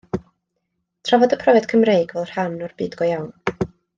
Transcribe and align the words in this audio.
Trafod 1.09 1.35
y 1.37 1.39
profiad 1.43 1.69
Cymraeg 1.73 2.15
fel 2.17 2.27
rhan 2.31 2.57
o'r 2.69 2.75
byd 2.83 2.99
go-iawn. 3.03 3.31